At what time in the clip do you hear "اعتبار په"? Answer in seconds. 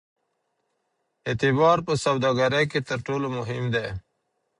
1.27-1.93